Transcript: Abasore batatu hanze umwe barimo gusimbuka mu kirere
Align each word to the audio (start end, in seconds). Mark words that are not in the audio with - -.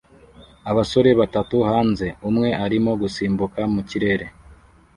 Abasore 0.71 1.09
batatu 1.21 1.55
hanze 1.69 2.07
umwe 2.29 2.49
barimo 2.59 2.91
gusimbuka 3.01 3.59
mu 3.73 3.81
kirere 3.89 4.25